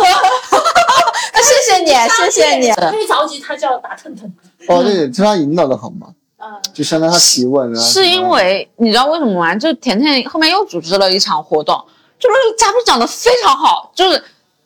[1.40, 2.72] 谢谢你，谢谢你。
[2.72, 4.34] 特别着急，他就要打腾腾。
[4.68, 7.80] 哦对，是他引导的好嘛，嗯，就相当于他提问啊。
[7.82, 9.56] 是因为你知道为什么吗？
[9.56, 11.82] 就甜甜后面又组织了一场活动，
[12.20, 14.22] 就是嘉宾讲的非常好，就是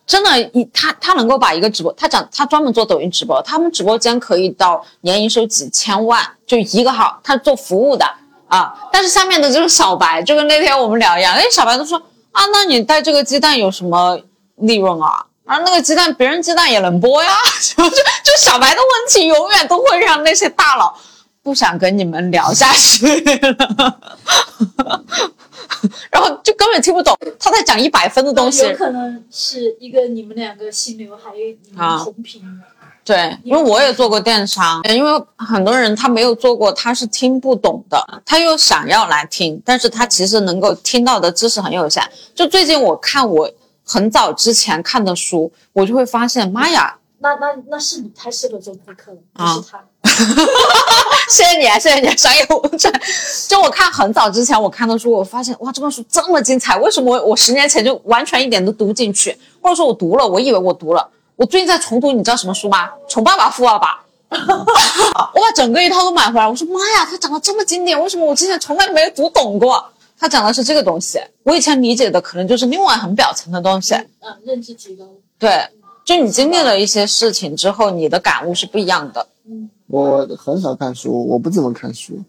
[0.06, 8.06] 真的，一他他能够把一个直播，他讲他专门做抖音直播，他们直播间可以到年营收几千万，就一个号，他做服务的
[8.48, 8.74] 啊。
[8.92, 11.98] 但是下面的这个小白，就跟那天我们聊一样，哎小白都说
[12.32, 14.20] 啊，那你带这个鸡蛋有什么
[14.58, 15.26] 利润啊？
[15.46, 20.96] 啊，那个鸡蛋别人鸡蛋也能播呀， 就就就小白的问题永远都会让那些大佬
[21.42, 24.00] 不想跟你们聊下去了，
[26.10, 28.64] 然后就根本听不懂他在讲一百分的东西。
[28.64, 32.48] 有可能是一个你们两个心流，还有你们啊同频的。
[33.06, 42.02] 对，因为我也做过电商，因为很多人他没有做过，他是听不懂的，他又想要来听，但是他其实能够听到的知识很有限。
[42.34, 43.52] 就最近我看我
[43.86, 49.84] 很早之前看的书，我就会发现，妈呀，那那那是你太适合做播客了，不啊是他。
[51.30, 52.94] 谢谢你啊，谢谢你啊，商业误传。
[53.48, 59.38] 就我看很早之前我看的书，我发现哇，这本书这么精彩，为什么我我十年前就完全一点都读不进去？
[59.62, 62.88] 或者说我读了，我以为我读了，我最近在重读，你知道什么书吗？
[63.08, 63.88] 《穷爸爸富爸爸》。
[64.34, 69.84] 我把整个一套都买回来，我说妈呀，它讲得这么经典，为什么我之前从来没有读懂过？
[70.24, 73.94] 它讲的是这个东西，我以前理解的可能就是另外很表层的东西。
[73.94, 75.06] 嗯，认知提高。
[75.38, 75.68] 对，
[76.06, 82.24] 就你经历了一些事情之后，你的感悟是不一样的，嗯，我很少看书，我不怎么看书，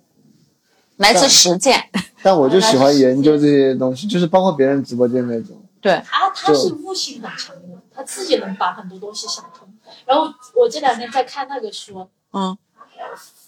[0.96, 1.88] 来自实践。
[2.20, 5.56] 但我就喜欢研究这些东西，就是包括别人直播间那种。
[5.80, 9.68] 对，他他是悟性很强的，他自己能把很多东西想通。
[10.04, 10.24] 然后
[10.56, 12.58] 我这两天在看那个书，嗯，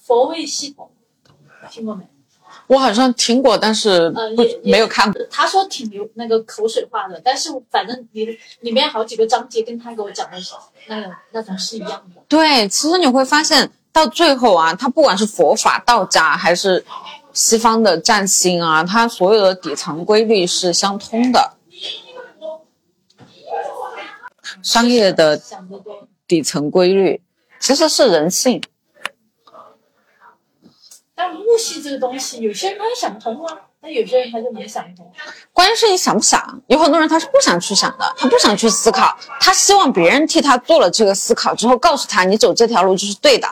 [0.05, 0.89] 佛位系统，
[1.69, 2.05] 听过没？
[2.67, 5.21] 我好像听过，但是不、没有看过。
[5.31, 10.53] 他说挺流那个口水话的，但是反正里里面好几个章节跟他给我讲的是
[10.87, 12.21] 那个那种是一样的。
[12.27, 16.85] 对，其实你会发现到最后啊，他不管是佛法、道家还是
[17.33, 21.53] 西方的占星啊，它所有的底层规律是相通的。
[24.61, 25.41] 商业的。
[26.27, 27.21] 底层规律
[27.57, 28.61] 其实是人性。
[31.17, 35.11] 但悟系这个东西，有些人他想不通啊，但有些人他就没想通。
[35.51, 36.61] 关键是你想不想？
[36.67, 43.47] 有很多人他是不想去想的，他不想去思考，他希望别人替他做了这个思考之后，告诉他你走这条路就是对的。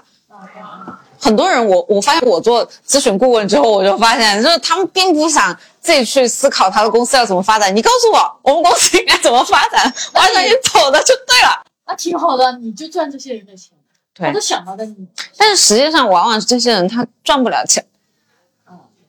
[1.20, 7.76] 很多人我，我发现我做咨询顾问之后，我就发现，就是他们并不想自己去思考他的公司要怎么发展。
[7.76, 11.64] 你告诉我，我们公司应该怎么发展，我按照你走的就对了。
[11.88, 13.75] 那挺好的，你就赚这些人的钱，
[14.18, 14.96] 对他都想到的你。
[15.38, 17.86] 但是实际上，往往是这些人他赚不了钱。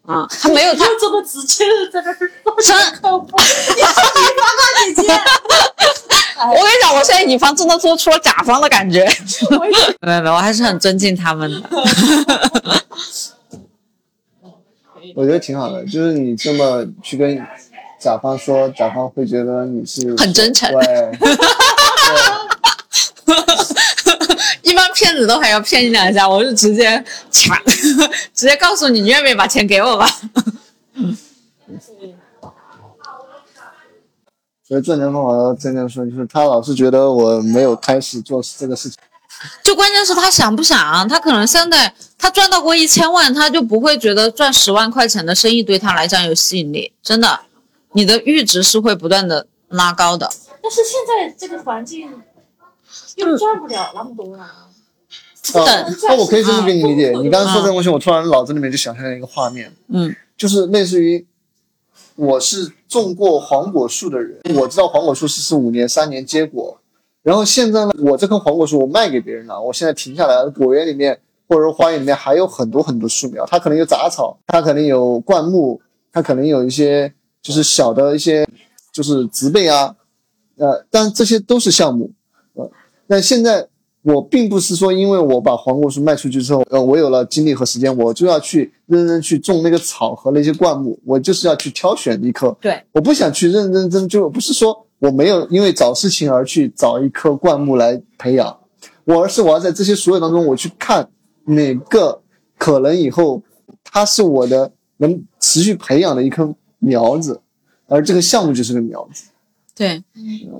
[0.05, 3.27] 啊，他没有他就这么直接的在这儿做 真客户，
[3.77, 5.09] 你好乙方啊，姐姐。
[6.47, 9.05] 我跟你讲，我现在乙方真的做出了甲方的感觉。
[9.51, 11.63] 没有没有，我还是很尊敬他们的。
[15.17, 17.37] 我觉得挺好的，就是你这么去跟
[17.99, 20.83] 甲方说，甲方会觉得你是很真诚对，
[21.15, 22.66] 一般
[25.07, 27.57] 骗子都还要骗你两下，我就直接抢，
[28.35, 30.11] 直接告诉你，你愿不愿意把钱给我吧？
[34.67, 38.99] 所以赚钱方法要真正说，就是他老是觉得我没有开始做这个事情，
[39.63, 46.93] 就关键是他想不想，他可能现在他赚到过一千万，他就不会觉得赚十万块钱的生意对他来讲有吸引力。
[47.01, 47.43] 真的，
[47.93, 50.29] 你的阈值是会不断的拉高的。
[50.61, 52.25] 但是现在这个环境
[53.15, 54.65] 又赚不了那么多了。
[55.53, 57.13] 等啊，那我可以这么给你理解。
[57.13, 61.27] 啊你刚刚说这个东西，我突然脑子里面就想象了一个画面，嗯，就是类似于
[62.15, 66.79] 我是种过黄果树的人，我知道黄果树是是五年、三年结果，
[67.23, 75.81] 然后现在呢，我这棵黄果树我卖给别人了，我现在停下来了，果园里面或者说花园里面还有很多很多树苗，它可能有杂草，它可能有灌木，
[76.13, 78.49] 它可能有一些就是小的一些
[78.93, 79.95] 就是植被啊，
[80.57, 82.11] 呃，但这些都是项目，
[82.55, 82.71] 呃，
[83.07, 83.69] 但现在
[84.07, 98.57] 我并不是说因为我把黄果树卖出去之后，呃，我有了精力和时间，我就要去认真去种那个草和那些灌木，我就是要去挑选一棵，对，我不想去认认真真，就不是说我没有因为找事情而去找一棵灌木来培养，
[99.03, 101.09] 我而是我要在这些所有当中，我去看
[101.47, 102.23] 哪个
[102.57, 103.43] 可能以后
[103.83, 107.41] 它是我的能持续培养的一棵苗子，
[107.89, 109.25] 而这个项目就是个苗子，
[109.75, 110.01] 对，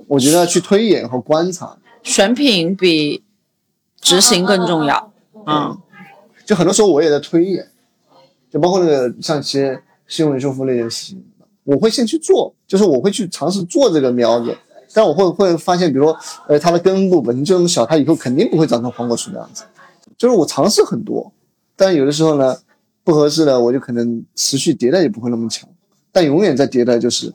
[0.09, 1.79] 我觉得要去推演和观察。
[2.03, 3.23] 选品比
[4.07, 5.13] 执行更重要。
[5.47, 5.77] 嗯，
[6.45, 7.67] 就很多时候我也在推演，
[8.49, 11.25] 就包括那个像一些新闻修复类的事情，
[11.65, 14.57] 我会先去做，就是我会去尝试做这个苗子，
[14.95, 16.17] 但我会会发现，比如说，
[16.47, 19.65] 呃，它的根部本身就那么小，它以后肯定不会长成黄果树那样子。
[20.17, 21.33] 就是我尝试很多，
[21.75, 22.57] 但有的时候呢，
[23.03, 25.69] 不合适的我就可能持续迭代也不会那么强，
[26.13, 27.35] 但永远在迭代，就是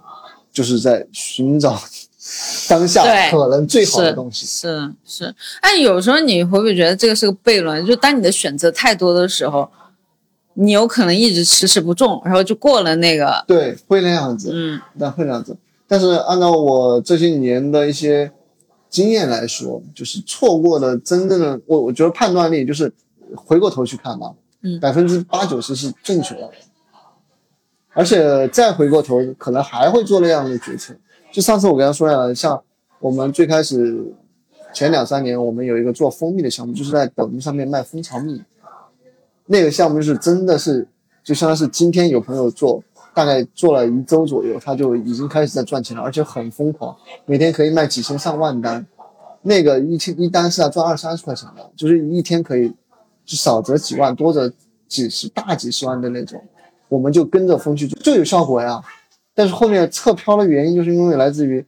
[0.51, 1.77] 就是在寻找
[2.69, 4.45] 当下可能最好的东西。
[4.45, 7.83] 是是，哎，有时候你会不会觉得这个是个悖论？
[7.85, 9.69] 就当你的选择太多的时候，
[10.53, 14.51] 你有可能一直迟迟不中，然后就过了那个，对，会那样子。
[14.53, 15.57] 嗯那会那样子。
[15.87, 18.31] 但是按照我这些年的一些
[18.89, 22.93] 经验来说，就是错过的真正的，我我觉得判断力就是
[23.35, 24.31] 回过头去看吧，
[24.61, 26.49] 嗯百分之八九十是正确的，
[27.93, 30.93] 而且再回过头可能还会做那样的决策。
[31.31, 32.61] 就上次我跟他说了，像
[32.99, 34.03] 我们最开始
[34.73, 38.41] 前两三年，我们有一个做蜂蜜的项目，就是在抖音上面卖蜂巢蜜，
[39.45, 40.87] 那个项目就是真的是
[41.23, 48.85] 就相当是今天有朋友做，大概做了一周左右，他就已经开始在赚钱了，而且很疯狂，每天可以卖几千上万单。
[49.43, 52.69] 那个一天一单是要赚二三十块钱的，就是一天可以
[53.25, 54.51] 就少则几万，多则
[54.87, 56.39] 几十大几十万的那种，
[56.89, 58.81] 我们就跟着风去做，就有效果呀。
[59.33, 61.65] 但是后面撤漂的原因，就是因为来自于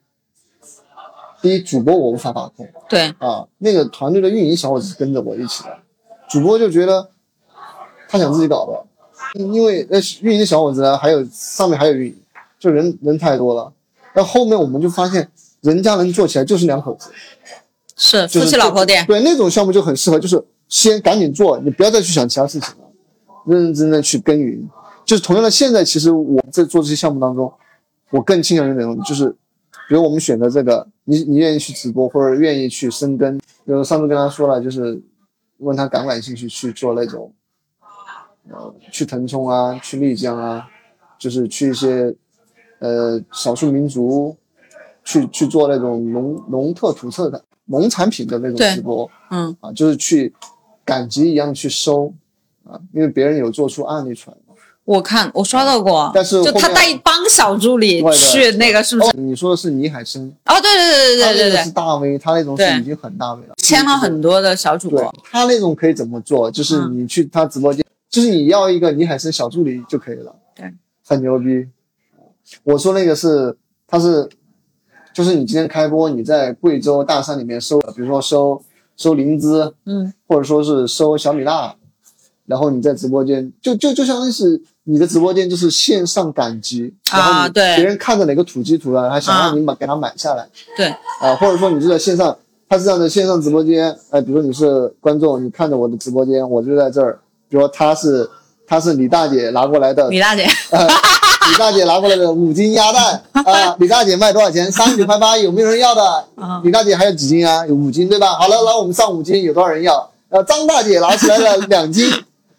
[1.41, 5.78] 第一主播我无法把控对，啊，那个团队的运营小伙子是跟着我一起的，
[6.30, 7.10] 主播就觉得
[8.08, 12.15] 他想自己搞的，因为那运营的小伙子呢，还有上面还有运营，
[12.60, 13.71] 就人人太多了。
[14.13, 15.28] 那后面我们就发现，
[15.62, 17.10] 人家能做起来就是两口子，
[17.95, 22.86] 是夫就是妻老婆店，对那种项目就很适合，就是先赶紧做，你不要再去想其他事情了，
[23.45, 24.69] 认认真真去耕耘。
[25.06, 27.52] 就是同样的，现在其实我在做这些项目当中，
[28.10, 29.30] 我更倾向于哪种，就是
[29.89, 35.02] 比如我们选择这个，你你愿意去直播或者愿意去深耕，就是上次跟他说了，就是
[35.58, 37.34] 问他感不感兴趣去做那种，
[38.50, 40.68] 呃，去腾冲啊，去丽江啊，
[41.20, 42.16] 就是去一些
[42.80, 44.36] 呃少数民族，
[45.04, 50.34] 去去做那种农农特土特的农产品的那种直播，嗯，啊，就是去
[50.86, 52.13] 赶集一样去收
[52.63, 54.42] 啊，因为别人有做出案例出来嘛。
[54.86, 59.10] 我看我刷到过，但是就他带一帮小助理去那个是不是？
[59.10, 66.52] 哦，你说的是倪海生，哦，对对对对对对是，大 V，他那种是已经很大 V 了，签了很多的小主播，他那种可以怎么做？
[66.52, 67.04] 就是嗯。
[67.04, 70.74] 你去他直播间，就是你要一个倪海生小助理就可以了，对，
[71.08, 71.65] 很牛逼。
[72.63, 73.56] 我说那个是，
[73.88, 74.28] 他是，
[75.13, 78.62] 就是你今天开播，你在贵州大山里面收，比如说收
[78.98, 81.74] 收灵芝，嗯，或者说是收小米辣，
[82.45, 90.88] 然后你在直播间，就就就相当于是你的直播间就是线上赶集，然后你啊对别人看着哪个土鸡图了，他想让你买给他买下来，对，
[91.21, 98.29] 啊，或者说你就在线上，他是这样的线上直播间，哎，比如说你是观众，你看着我的直播间，我就在这儿，比如说他是
[98.67, 104.69] 他是李大姐拿过来的，李大姐，呃，李大姐拿过来的五斤鸭蛋啊， 李大姐卖多少钱？
[104.69, 106.25] 三十九块八，有没有人要的？
[106.36, 107.65] 嗯李大姐还有几斤啊？
[107.65, 108.34] 有五斤对吧？
[108.34, 110.10] 好了，来我们上五斤，有多少人要？
[110.29, 112.12] 呃，张大姐拿起来了两斤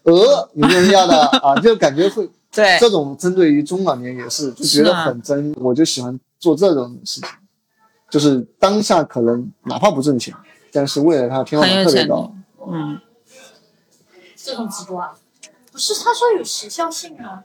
[0.04, 1.54] 鹅，有没有人要的 啊？
[1.60, 7.28] 就感觉会对，这种针对于中老年也是，就觉得很真，我就喜欢做这种事情，
[8.08, 10.34] 就是当下可能哪怕不挣钱，
[10.72, 12.32] 但是未来它天花板特别高。，
[12.66, 13.00] 嗯，
[14.36, 15.12] 这种直播啊，
[15.72, 17.42] 不是他说有时效性啊，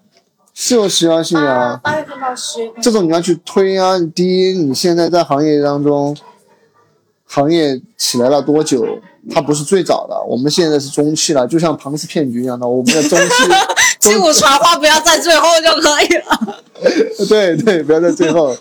[0.53, 3.97] 是有时效性啊，八月份到十月份，这种你要去推啊。
[4.13, 6.15] 第一，你现在在行业当中，
[7.25, 8.99] 行业起来了多久？
[9.29, 13.33] 它不是最早的，我们现在是中期了，就像庞氏骗局一样的，我们的中期。
[13.99, 16.63] 击鼓传花不要在最后就可以了。
[17.27, 18.55] 对对，不要在最后。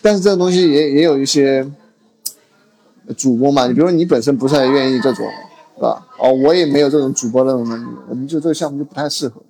[0.00, 1.70] 但是这个东西也也有一些
[3.14, 5.26] 主播嘛，你比如说你本身不是很愿意这种，
[5.76, 6.06] 是吧？
[6.18, 9.42] 哦，我也没有这种主播那种能力，我们就这个项目就不太适合。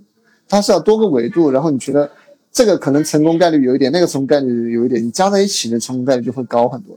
[0.48, 2.10] 它是要多个维度，然后你觉得
[2.50, 6.96] 这个可能成功概率有一点，那个成功概率有一点，你加在一起的成功概率就会高很多。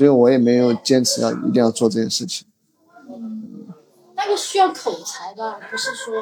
[0.00, 2.46] 所以我也没有坚持要一定要做这件事情，
[3.06, 3.66] 嗯
[4.16, 6.14] 那个需要口才的，不是说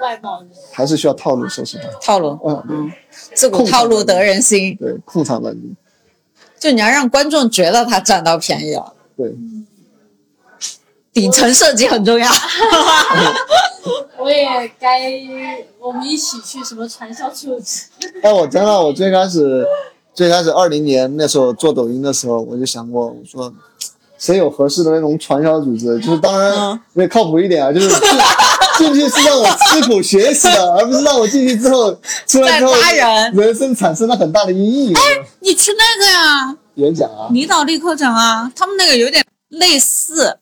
[0.00, 0.46] 外貌的。
[0.72, 1.46] 还是需要套路。
[1.46, 2.90] 说实话，套路，嗯，
[3.34, 5.74] 自古套路得人心，对，控场能力，
[6.58, 8.94] 就你要让观众觉得他占到便宜了。
[9.18, 9.36] 对，
[11.12, 12.26] 顶层设计很重要。
[14.16, 15.12] 我也该，
[15.78, 17.82] 我们一起去什么传销组织？
[18.22, 19.62] 哎，我真的，我最开始，
[20.16, 23.52] 最开始二零年那时候做抖音的时候，我就想过，我说，
[24.16, 26.00] 谁有合适的那种传销组织？
[26.00, 26.80] 就是当然嗯。
[26.94, 27.98] 也靠谱一点啊，就是进
[28.78, 31.94] 进去是让我吃苦学习的，而不是让我进去之后
[32.26, 33.32] 出来之后人。
[33.34, 34.96] 人生产生了很大的阴影。
[34.96, 35.02] 哎
[35.40, 40.38] 你去那个呀，演讲啊，离岛立课讲啊，他们那个有点类似，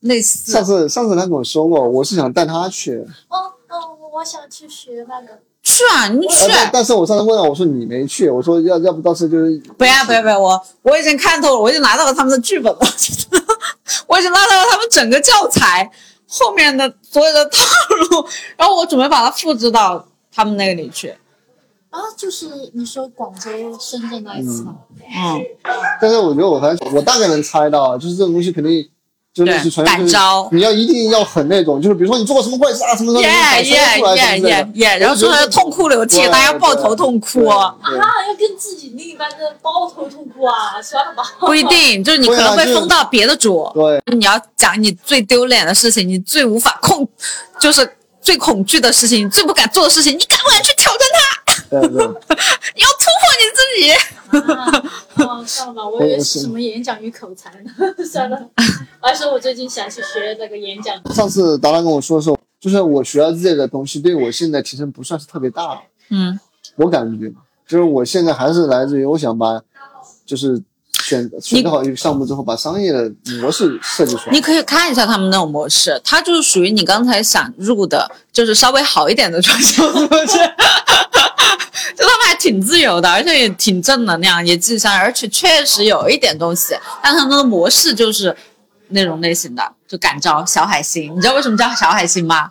[0.00, 0.52] 类似。
[0.52, 5.38] 上次上次他跟我说过，我是想带他去，哦哦，我我想去学那个。
[5.74, 12.78] 去啊，你去但是我上次问了，我说你没去，我说要要不到时候就是不要不要不要，我我已经看透了，我已经拿到了他们的剧本了，
[14.06, 15.90] 我已经拿到了他们整个教材
[16.28, 17.58] 后面的所有的套
[18.10, 18.26] 路，
[18.56, 21.14] 然后我准备把它复制到他们那个里去。
[21.90, 24.74] 啊，就是你说广州、深圳那一次嘛。
[25.00, 25.40] 嗯，
[26.00, 28.88] 但是我觉得我反正我大概能猜到，就是这种东西肯定
[29.34, 33.28] 就类似传对感召你要一定要很那种，就是比如说你做过什么坏事啊，什么什么，耶
[33.62, 34.38] 你耶耶。
[34.38, 37.44] 耶耶，然后说的痛哭流涕，大家抱头痛哭。
[37.46, 40.80] 啊，要跟自己另一半的抱头痛哭啊！
[40.80, 41.24] 算了吧。
[41.40, 43.68] 不一定，就是你可能会封到别的组。
[43.74, 47.04] 对你要讲你最丢脸的事情，你最无法控，
[47.58, 51.43] 就是最恐惧的事情，你最不敢做的事情，你敢不敢去挑战它？
[51.70, 53.92] 对对，你要突破你自己。
[54.52, 57.70] 啊，哦，算了吧， 我以为是什么演讲与口才呢。
[58.04, 58.48] 算了，
[59.00, 60.96] 我还说我最近想去学那个演讲。
[61.14, 66.38] 上次达达跟我说的时候，就是我学了这个东西，对我现在提升不算是特别大，嗯，
[66.76, 67.32] 我感觉
[67.66, 69.60] 就是我现在还是来自于我想把，
[70.26, 70.60] 就是
[70.92, 74.32] 选选择好一个项目之后，把商业的模式设计出来。
[74.32, 80.38] 你可以看一下他们那种模式，它就是属于你刚才想入的，就是稍微好一点的装修模式。
[81.96, 86.76] 就他们还挺自由的，而且也挺正能量，也积极向上，而且确实有一点东西。
[87.02, 88.36] 但他们的模式就是
[88.88, 91.14] 那种类型的，就感召小海星。
[91.16, 92.50] 你知道为什么叫小海星吗？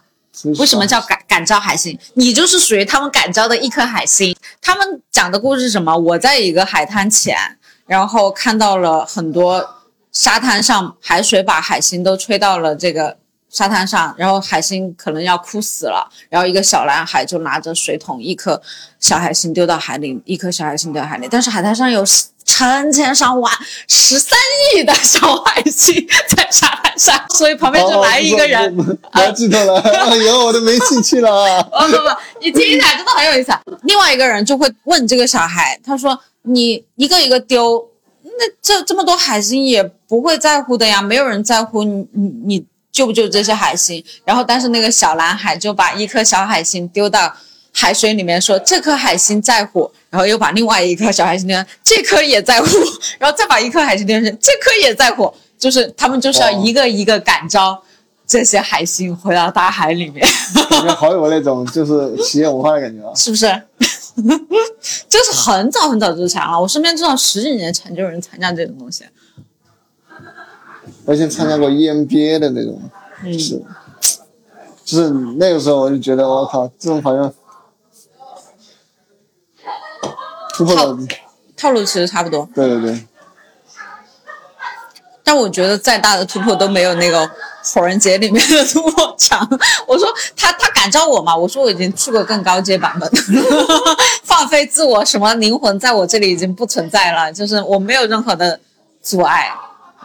[0.57, 1.97] 为什么叫感感召海星？
[2.15, 4.35] 你就是属于他们感召的一颗海星。
[4.61, 5.95] 他们讲的故事是什么？
[5.95, 7.37] 我在一个海滩前，
[7.85, 9.75] 然后看到了很多
[10.11, 13.17] 沙滩上海水把海星都吹到了这个
[13.53, 18.59] 沙滩上，然后海星可能要哭死了，然后一个小男孩就拿着水桶，一颗
[18.99, 22.03] 小海星丢到海里，一颗小海星丢到海里，但是海滩上有
[22.43, 23.53] 成千上万、
[23.87, 24.37] 十三
[24.75, 28.75] 亿的小海星在沙滩上，所以旁边就来一个人。
[28.79, 31.29] 哦我要记得了，以后我都没兴趣了。
[31.71, 32.09] 哦不不，
[32.41, 33.51] 你听一下，真的很有意思。
[33.51, 33.61] 啊。
[33.83, 37.87] 另外一个人就会问这个小孩，他说：“你一个一个丢，
[38.23, 47.35] 那这这么多海星也不会在乎的呀，没有人在乎你你你救不救这些海星。”然后，但是那个小男孩就把一颗小海星丢到
[47.73, 52.67] 海水里面，说：“这颗海星在乎。”然后又把另外一颗小海星丢，这颗也在乎，
[53.17, 57.83] 然后再把一颗海星丢上去，这颗也在乎，就是他们就是要一个一个感召
[58.27, 60.25] 这些海星回到大海里面。
[60.69, 63.11] 感觉 好有那种就是企业文化的感觉啊！
[63.15, 63.47] 是不是？
[65.09, 69.03] 这是很早很早之前了，我身边至少十几年前就有人参加这种东西。
[71.05, 72.81] 我以前参加过 EMBA 的那种，
[73.23, 73.61] 嗯，是，
[74.85, 77.33] 就是那个时候我就觉得我靠，这种好像
[80.53, 80.97] 突破了，
[81.57, 83.07] 套路其实差不多，对对对，
[85.23, 87.29] 但我觉得再大的突破都没有那个
[87.63, 89.45] 火人节里面的突破强。
[89.87, 93.09] 我说他他敢招我吗，我说我已经去过更高阶版本，
[94.23, 98.59] 放飞自我，什么灵魂在我这里已经不存在了，就是我没有任何的
[99.01, 99.51] 阻碍。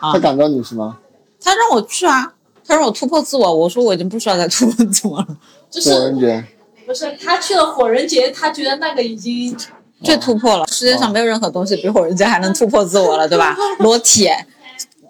[0.01, 0.99] 啊他，感召你是吗？
[1.41, 2.33] 他让我去啊，
[2.67, 5.27] 他让我突破自我，我说我已经不需要再突破自我了。
[5.71, 6.45] 就是火人节，
[6.87, 9.57] 不是他去了火人节，他觉得那个已经
[10.03, 13.57] 最突破了，世界上没有任何东西比火人节还能突破自我了，对吧？
[13.81, 14.29] 裸体，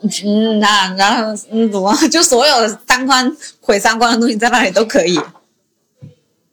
[0.02, 5.18] 嗯，那然后嗯，怎么 就所有三观毁三观的东西在那里都可以？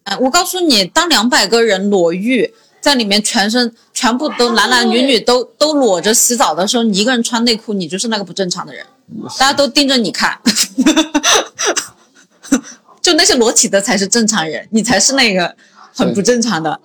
[0.04, 2.54] 嗯，我告诉你，当两百个人裸浴
[2.86, 8.86] 在里面，全身全部都男男女女都都裸着洗澡的时候，你一个人穿内裤，你就是那个不正常的人，
[9.40, 10.40] 大家都盯着你看。
[13.02, 15.56] 就那些裸体的才是正常人，你才是那个
[15.96, 16.80] 很不正常的。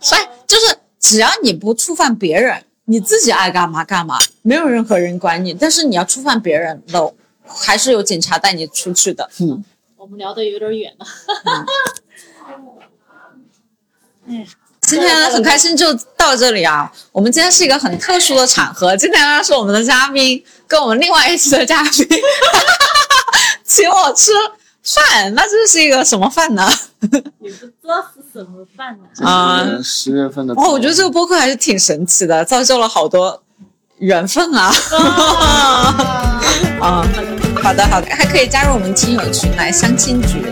[0.00, 5.52] 所以 就是只要你不触犯别人，你自己爱干嘛干嘛，没有任何人管你。
[5.52, 9.28] 但是你要触犯别人了，还是有警察带你出去的。
[9.40, 9.62] 嗯，
[9.98, 11.06] 我们聊的有点远了。
[14.82, 16.90] 今天很开心就到这里啊！
[17.12, 22.06] 我们今天是一个很特殊的场合，今天呢是我们的嘉宾跟我们另外一期的嘉宾
[23.64, 24.32] 请我吃
[24.82, 26.68] 饭，那这是一个什么饭呢？
[27.40, 29.04] 也不知道是什么饭呢。
[29.24, 30.52] 啊十月份的。
[30.54, 33.42] 哦，我觉得这个播客还是挺神奇的，造就了好多
[33.98, 34.68] 缘分啊！
[36.80, 37.06] 啊，
[37.62, 40.51] 好的好的，还可以加入我们亲友群来相亲局。